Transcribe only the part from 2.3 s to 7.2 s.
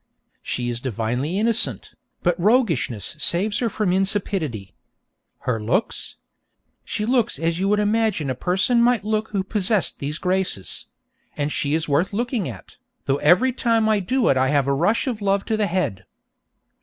roguishness saves her from insipidity. Her looks? She